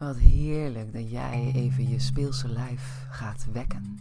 [0.00, 3.98] Wat heerlijk dat jij even je speelse lijf gaat wekken.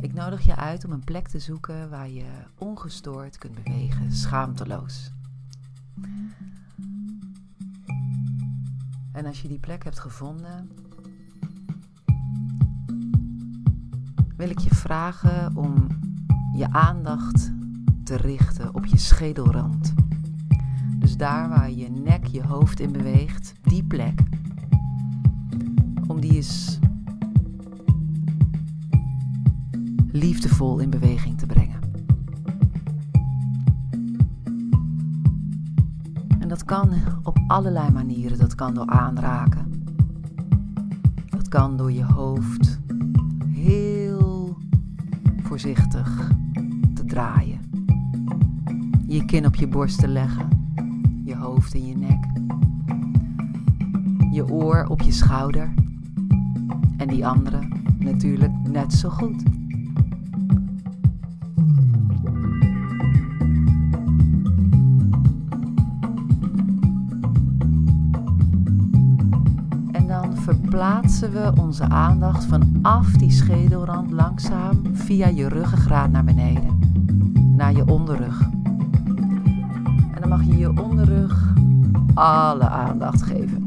[0.00, 2.26] Ik nodig je uit om een plek te zoeken waar je
[2.58, 5.12] ongestoord kunt bewegen, schaamteloos.
[9.12, 10.70] En als je die plek hebt gevonden,
[14.36, 15.86] wil ik je vragen om
[16.56, 17.52] je aandacht
[18.04, 19.99] te richten op je schedelrand.
[21.20, 24.22] Daar waar je nek je hoofd in beweegt, die plek.
[26.06, 26.78] Om die eens
[30.12, 31.80] liefdevol in beweging te brengen.
[36.38, 36.90] En dat kan
[37.22, 38.38] op allerlei manieren.
[38.38, 39.84] Dat kan door aanraken.
[41.30, 42.80] Dat kan door je hoofd
[43.46, 44.56] heel
[45.42, 46.30] voorzichtig
[46.94, 47.60] te draaien.
[49.06, 50.59] Je kin op je borst te leggen
[54.46, 55.72] je oor op je schouder
[56.96, 57.58] en die andere
[57.98, 59.42] natuurlijk net zo goed.
[69.92, 76.78] En dan verplaatsen we onze aandacht vanaf die schedelrand langzaam via je ruggengraat naar beneden,
[77.56, 78.48] naar je onderrug
[80.30, 81.52] mag je je onderrug
[82.14, 83.59] alle aandacht geven.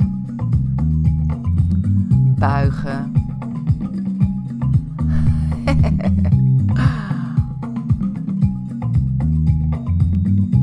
[2.44, 3.12] Buigen.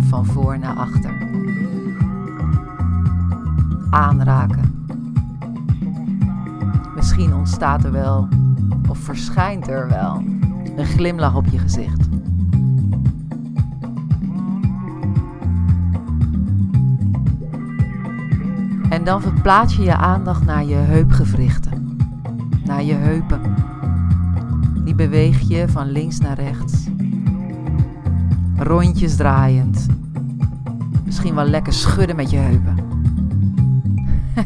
[0.08, 1.12] Van voor naar achter.
[3.90, 4.84] Aanraken.
[6.96, 8.28] Misschien ontstaat er wel,
[8.88, 10.22] of verschijnt er wel,
[10.76, 12.09] een glimlach op je gezicht.
[18.90, 21.96] En dan verplaats je je aandacht naar je heupgewrichten,
[22.64, 23.40] naar je heupen.
[24.84, 26.88] Die beweeg je van links naar rechts,
[28.56, 29.86] rondjes draaiend.
[31.04, 32.76] Misschien wel lekker schudden met je heupen.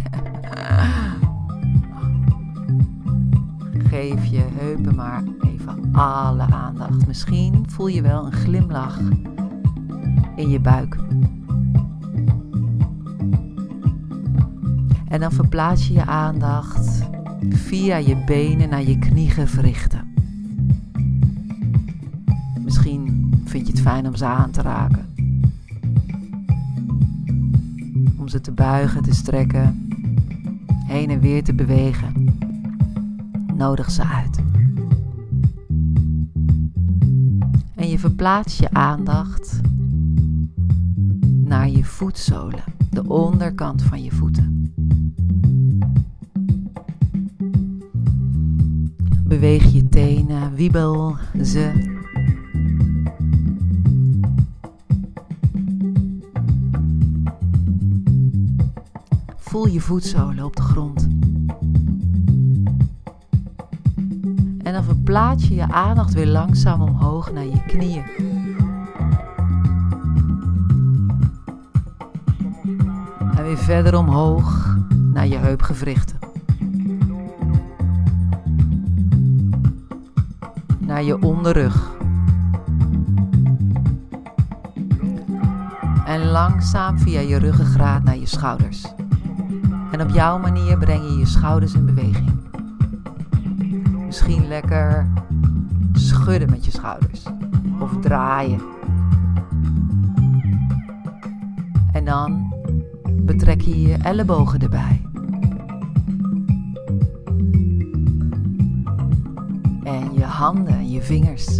[3.90, 7.06] Geef je heupen maar even alle aandacht.
[7.06, 8.98] Misschien voel je wel een glimlach
[10.36, 10.96] in je buik.
[15.14, 17.02] En dan verplaats je je aandacht
[17.48, 20.14] via je benen naar je kniegewrichten.
[22.64, 25.06] Misschien vind je het fijn om ze aan te raken.
[28.18, 29.88] Om ze te buigen, te strekken,
[30.86, 32.36] heen en weer te bewegen.
[33.56, 34.38] Nodig ze uit.
[37.74, 39.60] En je verplaatst je aandacht
[41.44, 44.63] naar je voetzolen, de onderkant van je voeten.
[49.34, 51.72] Beweeg je tenen, wiebel ze.
[59.36, 61.08] Voel je voetzolen op de grond.
[64.62, 68.04] En dan verplaats je je aandacht weer langzaam omhoog naar je knieën.
[73.36, 74.76] En weer verder omhoog
[75.12, 76.13] naar je heupgewrichten.
[80.94, 81.92] Naar je onderrug.
[86.06, 88.84] En langzaam via je ruggengraat naar je schouders.
[89.90, 92.30] En op jouw manier breng je je schouders in beweging.
[94.06, 95.08] Misschien lekker
[95.92, 97.22] schudden met je schouders.
[97.80, 98.60] Of draaien.
[101.92, 102.54] En dan
[103.22, 105.13] betrek je je ellebogen erbij.
[110.44, 111.58] Handen en je vingers.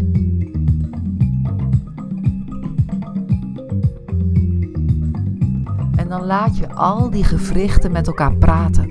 [5.97, 8.91] En dan laat je al die gewrichten met elkaar praten.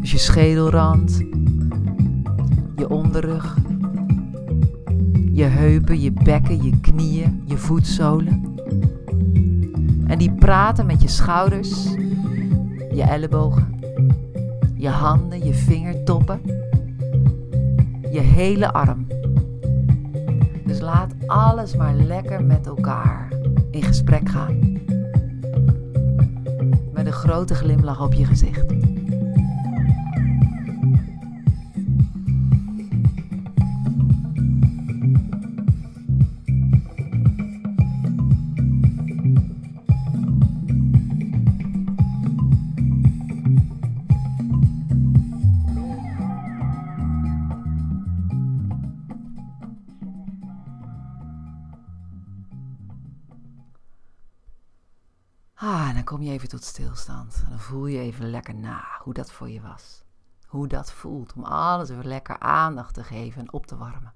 [0.00, 1.16] Dus je schedelrand,
[2.76, 3.56] je onderrug,
[5.32, 8.54] je heupen, je bekken, je knieën, je voetzolen.
[10.06, 11.94] En die praten met je schouders,
[12.92, 13.80] je ellebogen,
[14.74, 16.40] je handen, je vingertoppen
[18.10, 19.06] je hele arm.
[20.64, 23.32] Dus laat alles maar lekker met elkaar
[23.70, 24.58] in gesprek gaan.
[26.92, 28.66] Met een grote glimlach op je gezicht.
[55.70, 57.42] Ah, dan kom je even tot stilstand.
[57.44, 60.04] En dan voel je even lekker na hoe dat voor je was.
[60.46, 64.14] Hoe dat voelt om alles weer lekker aandacht te geven en op te warmen.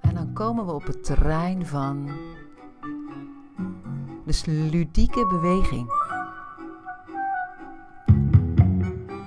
[0.00, 2.06] En dan komen we op het terrein van
[4.24, 6.15] de ludieke beweging.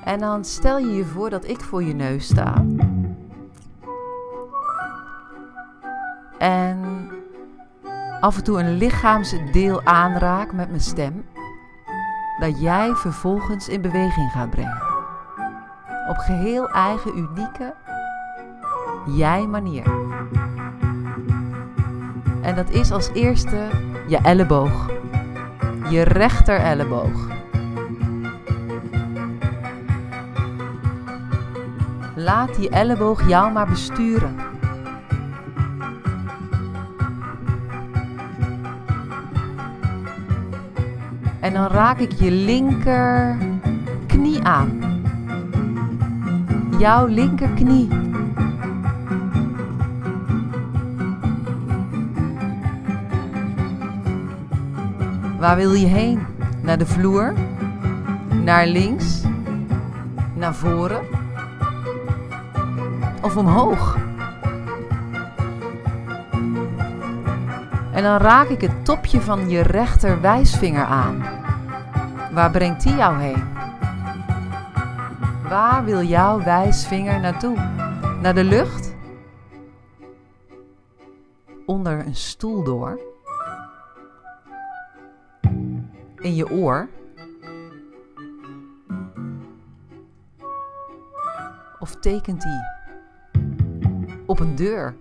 [0.09, 2.65] En dan stel je je voor dat ik voor je neus sta.
[6.37, 7.09] En
[8.19, 11.25] af en toe een lichaamsdeel aanraak met mijn stem.
[12.39, 14.81] Dat jij vervolgens in beweging gaat brengen.
[16.09, 17.73] Op geheel eigen, unieke,
[19.05, 19.91] jij manier.
[22.41, 23.67] En dat is als eerste
[24.07, 24.89] je elleboog.
[25.89, 27.38] Je rechter elleboog.
[32.19, 34.35] Laat die elleboog jou maar besturen.
[41.39, 43.37] En dan raak ik je linker
[44.07, 44.81] knie aan.
[46.79, 47.87] Jouw linkerknie.
[55.39, 56.19] Waar wil je heen?
[56.61, 57.33] Naar de vloer?
[58.43, 59.23] Naar links?
[60.35, 61.18] Naar voren?
[63.21, 63.97] Of omhoog.
[67.91, 71.23] En dan raak ik het topje van je rechter wijsvinger aan.
[72.33, 73.43] Waar brengt die jou heen?
[75.49, 77.55] Waar wil jouw wijsvinger naartoe?
[78.21, 78.95] Naar de lucht?
[81.65, 82.99] Onder een stoel door?
[86.17, 86.89] In je oor?
[91.79, 92.78] Of tekent die
[94.29, 94.95] op een deur.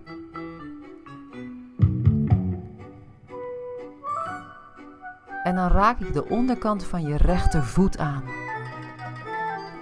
[5.43, 8.23] En dan raak ik de onderkant van je rechtervoet aan.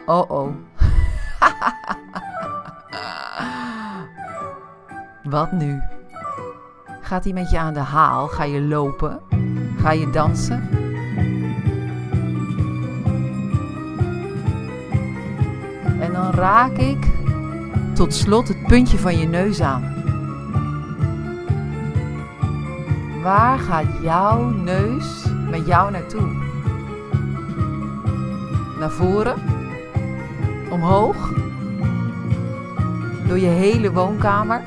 [0.05, 0.49] Oh oh.
[5.33, 5.81] Wat nu?
[7.01, 8.27] Gaat hij met je aan de haal?
[8.27, 9.19] Ga je lopen?
[9.77, 10.69] Ga je dansen?
[15.99, 17.16] En dan raak ik
[17.97, 19.93] tot slot het puntje van je neus aan.
[23.23, 26.27] Waar gaat jouw neus met jou naartoe?
[28.79, 29.35] Naar voren?
[30.69, 31.33] Omhoog?
[33.27, 34.61] Door je hele woonkamer?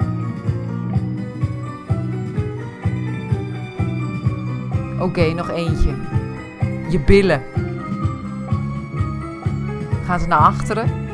[5.00, 5.94] Oké, nog eentje.
[6.88, 7.43] Je billen.
[10.05, 11.10] Gaan ze naar achteren?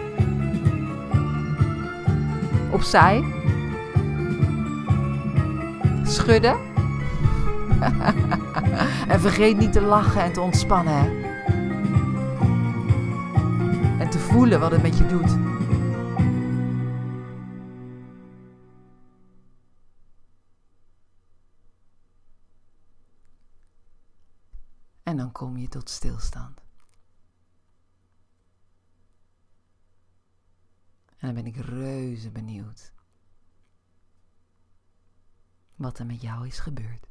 [2.76, 3.24] Opzij.
[6.04, 6.56] Schudden.
[9.12, 11.24] en vergeet niet te lachen en te ontspannen.
[13.98, 15.36] En te voelen wat het met je doet.
[25.02, 26.65] En dan kom je tot stilstand.
[31.16, 32.94] En dan ben ik reuze benieuwd
[35.76, 37.06] wat er met jou is gebeurd.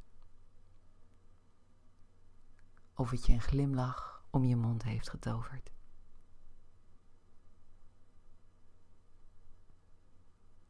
[2.94, 5.75] Of het je een glimlach om je mond heeft getoverd.